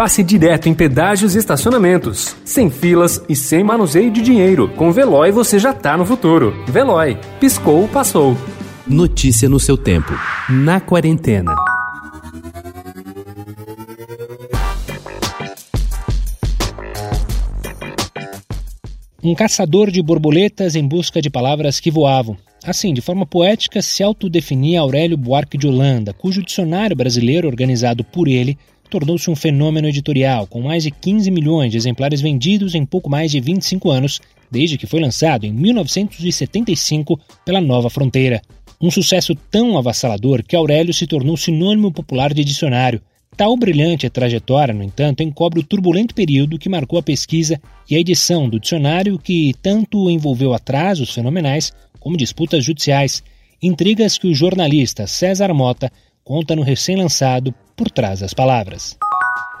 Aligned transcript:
passe 0.00 0.22
direto 0.22 0.66
em 0.66 0.72
pedágios 0.72 1.34
e 1.34 1.38
estacionamentos. 1.38 2.34
Sem 2.42 2.70
filas 2.70 3.22
e 3.28 3.36
sem 3.36 3.62
manuseio 3.62 4.10
de 4.10 4.22
dinheiro. 4.22 4.66
Com 4.74 4.90
Veloy 4.90 5.30
você 5.30 5.58
já 5.58 5.74
tá 5.74 5.94
no 5.94 6.06
futuro. 6.06 6.54
Veloy. 6.66 7.18
Piscou, 7.38 7.86
passou. 7.86 8.34
Notícia 8.86 9.46
no 9.46 9.60
seu 9.60 9.76
tempo. 9.76 10.14
Na 10.48 10.80
quarentena. 10.80 11.54
Um 19.22 19.34
caçador 19.34 19.90
de 19.90 20.02
borboletas 20.02 20.76
em 20.76 20.88
busca 20.88 21.20
de 21.20 21.28
palavras 21.28 21.78
que 21.78 21.90
voavam. 21.90 22.38
Assim, 22.64 22.94
de 22.94 23.02
forma 23.02 23.26
poética, 23.26 23.82
se 23.82 24.02
autodefinia 24.02 24.80
Aurélio 24.80 25.18
Buarque 25.18 25.58
de 25.58 25.66
Holanda, 25.66 26.14
cujo 26.14 26.42
dicionário 26.42 26.96
brasileiro, 26.96 27.46
organizado 27.46 28.02
por 28.02 28.28
ele, 28.28 28.56
tornou-se 28.90 29.30
um 29.30 29.36
fenômeno 29.36 29.88
editorial, 29.88 30.46
com 30.46 30.60
mais 30.60 30.82
de 30.82 30.90
15 30.90 31.30
milhões 31.30 31.70
de 31.70 31.78
exemplares 31.78 32.20
vendidos 32.20 32.74
em 32.74 32.84
pouco 32.84 33.08
mais 33.08 33.30
de 33.30 33.40
25 33.40 33.90
anos, 33.90 34.20
desde 34.50 34.76
que 34.76 34.86
foi 34.86 35.00
lançado 35.00 35.46
em 35.46 35.52
1975 35.52 37.18
pela 37.44 37.60
Nova 37.60 37.88
Fronteira. 37.88 38.42
Um 38.80 38.90
sucesso 38.90 39.34
tão 39.34 39.78
avassalador 39.78 40.42
que 40.42 40.56
Aurélio 40.56 40.92
se 40.92 41.06
tornou 41.06 41.36
sinônimo 41.36 41.92
popular 41.92 42.34
de 42.34 42.44
dicionário, 42.44 43.00
Tal 43.36 43.56
brilhante 43.56 44.10
trajetória, 44.10 44.74
no 44.74 44.82
entanto, 44.82 45.22
encobre 45.22 45.60
o 45.60 45.62
turbulento 45.62 46.14
período 46.14 46.58
que 46.58 46.68
marcou 46.68 46.98
a 46.98 47.02
pesquisa 47.02 47.58
e 47.88 47.96
a 47.96 47.98
edição 47.98 48.46
do 48.46 48.60
dicionário 48.60 49.18
que 49.18 49.54
tanto 49.62 50.10
envolveu 50.10 50.52
atrasos 50.52 51.14
fenomenais 51.14 51.72
como 51.98 52.18
disputas 52.18 52.62
judiciais, 52.62 53.22
intrigas 53.62 54.18
que 54.18 54.26
o 54.26 54.34
jornalista 54.34 55.06
César 55.06 55.54
Mota 55.54 55.90
conta 56.24 56.54
no 56.54 56.62
recém-lançado 56.62 57.54
Por 57.76 57.90
Trás 57.90 58.20
das 58.20 58.34
Palavras. 58.34 58.96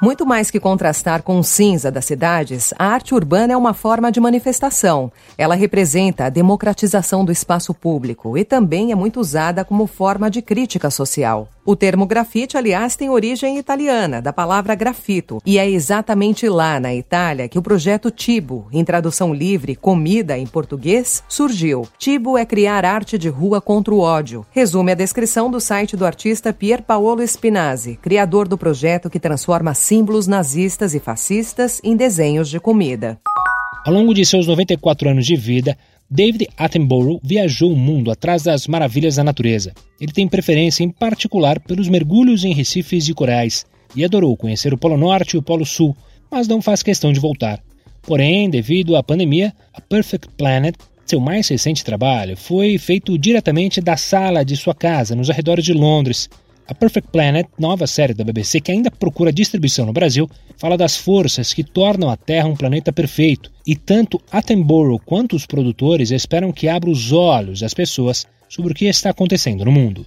Muito 0.02 0.24
mais 0.24 0.50
que 0.50 0.58
contrastar 0.58 1.22
com 1.22 1.38
o 1.38 1.44
cinza 1.44 1.90
das 1.90 2.06
cidades, 2.06 2.72
a 2.78 2.86
arte 2.86 3.14
urbana 3.14 3.52
é 3.52 3.56
uma 3.56 3.74
forma 3.74 4.10
de 4.10 4.18
manifestação. 4.18 5.12
Ela 5.36 5.54
representa 5.54 6.24
a 6.24 6.30
democratização 6.30 7.22
do 7.22 7.30
espaço 7.30 7.74
público 7.74 8.38
e 8.38 8.42
também 8.42 8.92
é 8.92 8.94
muito 8.94 9.20
usada 9.20 9.62
como 9.62 9.86
forma 9.86 10.30
de 10.30 10.40
crítica 10.40 10.90
social. 10.90 11.48
O 11.70 11.76
termo 11.76 12.04
grafite, 12.04 12.56
aliás, 12.56 12.96
tem 12.96 13.10
origem 13.10 13.56
italiana, 13.56 14.20
da 14.20 14.32
palavra 14.32 14.74
grafito, 14.74 15.40
e 15.46 15.56
é 15.56 15.70
exatamente 15.70 16.48
lá, 16.48 16.80
na 16.80 16.92
Itália, 16.92 17.48
que 17.48 17.60
o 17.60 17.62
projeto 17.62 18.10
Tibo, 18.10 18.66
em 18.72 18.84
tradução 18.84 19.32
livre, 19.32 19.76
comida 19.76 20.36
em 20.36 20.48
português, 20.48 21.22
surgiu. 21.28 21.86
Tibo 21.96 22.36
é 22.36 22.44
criar 22.44 22.84
arte 22.84 23.16
de 23.16 23.28
rua 23.28 23.60
contra 23.60 23.94
o 23.94 24.00
ódio. 24.00 24.44
Resume 24.50 24.90
a 24.90 24.96
descrição 24.96 25.48
do 25.48 25.60
site 25.60 25.96
do 25.96 26.04
artista 26.04 26.52
Pier 26.52 26.82
Paolo 26.82 27.22
Spinazzi, 27.22 27.96
criador 28.02 28.48
do 28.48 28.58
projeto 28.58 29.08
que 29.08 29.20
transforma 29.20 29.72
símbolos 29.72 30.26
nazistas 30.26 30.92
e 30.92 30.98
fascistas 30.98 31.80
em 31.84 31.94
desenhos 31.94 32.50
de 32.50 32.58
comida. 32.58 33.20
Ao 33.86 33.94
longo 33.94 34.12
de 34.12 34.26
seus 34.26 34.46
94 34.46 35.08
anos 35.08 35.24
de 35.24 35.36
vida, 35.36 35.78
David 36.12 36.48
Attenborough 36.56 37.20
viajou 37.22 37.72
o 37.72 37.76
mundo 37.76 38.10
atrás 38.10 38.42
das 38.42 38.66
maravilhas 38.66 39.14
da 39.14 39.22
natureza. 39.22 39.72
Ele 40.00 40.10
tem 40.10 40.26
preferência 40.26 40.82
em 40.82 40.90
particular 40.90 41.60
pelos 41.60 41.88
mergulhos 41.88 42.44
em 42.44 42.52
recifes 42.52 43.08
e 43.08 43.14
corais 43.14 43.64
e 43.94 44.04
adorou 44.04 44.36
conhecer 44.36 44.74
o 44.74 44.78
Polo 44.78 44.96
Norte 44.96 45.34
e 45.34 45.38
o 45.38 45.42
Polo 45.42 45.64
Sul, 45.64 45.96
mas 46.28 46.48
não 46.48 46.60
faz 46.60 46.82
questão 46.82 47.12
de 47.12 47.20
voltar. 47.20 47.62
Porém, 48.02 48.50
devido 48.50 48.96
à 48.96 49.04
pandemia, 49.04 49.54
A 49.72 49.80
Perfect 49.80 50.28
Planet, 50.36 50.74
seu 51.06 51.20
mais 51.20 51.46
recente 51.46 51.84
trabalho, 51.84 52.36
foi 52.36 52.76
feito 52.76 53.16
diretamente 53.16 53.80
da 53.80 53.96
sala 53.96 54.44
de 54.44 54.56
sua 54.56 54.74
casa, 54.74 55.14
nos 55.14 55.30
arredores 55.30 55.64
de 55.64 55.72
Londres, 55.72 56.28
a 56.66 56.74
Perfect 56.74 57.10
Planet, 57.10 57.48
nova 57.58 57.86
série 57.86 58.14
da 58.14 58.24
BBC 58.24 58.60
que 58.60 58.72
ainda 58.72 58.90
procura 58.90 59.32
distribuição 59.32 59.86
no 59.86 59.92
Brasil, 59.92 60.28
fala 60.56 60.76
das 60.76 60.96
forças 60.96 61.52
que 61.52 61.64
tornam 61.64 62.10
a 62.10 62.16
Terra 62.16 62.48
um 62.48 62.56
planeta 62.56 62.92
perfeito, 62.92 63.50
e 63.66 63.74
tanto 63.74 64.20
Attenborough 64.30 65.00
quanto 65.04 65.34
os 65.36 65.46
produtores 65.46 66.10
esperam 66.10 66.52
que 66.52 66.68
abra 66.68 66.90
os 66.90 67.12
olhos 67.12 67.60
das 67.60 67.74
pessoas 67.74 68.26
sobre 68.48 68.72
o 68.72 68.74
que 68.74 68.86
está 68.86 69.10
acontecendo 69.10 69.64
no 69.64 69.72
mundo. 69.72 70.06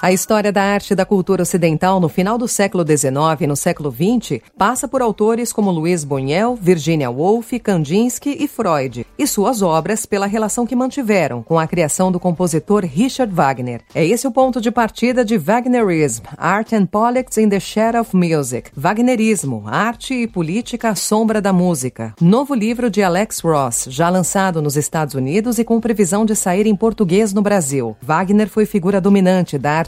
A 0.00 0.12
história 0.12 0.52
da 0.52 0.62
arte 0.62 0.92
e 0.92 0.94
da 0.94 1.04
cultura 1.04 1.42
ocidental 1.42 1.98
no 1.98 2.08
final 2.08 2.38
do 2.38 2.46
século 2.46 2.86
XIX 2.86 3.40
e 3.40 3.46
no 3.48 3.56
século 3.56 3.90
XX 3.90 4.40
passa 4.56 4.86
por 4.86 5.02
autores 5.02 5.52
como 5.52 5.72
Luiz 5.72 6.04
Buñuel, 6.04 6.54
Virginia 6.54 7.10
Woolf, 7.10 7.58
Kandinsky 7.58 8.36
e 8.38 8.46
Freud, 8.46 9.04
e 9.18 9.26
suas 9.26 9.60
obras 9.60 10.06
pela 10.06 10.26
relação 10.26 10.64
que 10.64 10.76
mantiveram 10.76 11.42
com 11.42 11.58
a 11.58 11.66
criação 11.66 12.12
do 12.12 12.20
compositor 12.20 12.84
Richard 12.84 13.34
Wagner. 13.34 13.80
É 13.92 14.06
esse 14.06 14.24
o 14.24 14.30
ponto 14.30 14.60
de 14.60 14.70
partida 14.70 15.24
de 15.24 15.36
Wagnerism, 15.36 16.22
Art 16.36 16.74
and 16.74 16.86
Politics 16.86 17.36
in 17.36 17.48
the 17.48 17.58
Shadow 17.58 18.02
of 18.02 18.14
Music. 18.14 18.70
Wagnerismo, 18.76 19.64
arte 19.66 20.14
e 20.14 20.28
política 20.28 20.90
à 20.90 20.94
sombra 20.94 21.40
da 21.40 21.52
música. 21.52 22.14
Novo 22.20 22.54
livro 22.54 22.88
de 22.88 23.02
Alex 23.02 23.40
Ross, 23.40 23.88
já 23.90 24.08
lançado 24.08 24.62
nos 24.62 24.76
Estados 24.76 25.14
Unidos 25.14 25.58
e 25.58 25.64
com 25.64 25.80
previsão 25.80 26.24
de 26.24 26.36
sair 26.36 26.68
em 26.68 26.76
português 26.76 27.32
no 27.34 27.42
Brasil. 27.42 27.96
Wagner 28.00 28.48
foi 28.48 28.64
figura 28.64 29.00
dominante 29.00 29.58
da 29.58 29.72
arte 29.72 29.87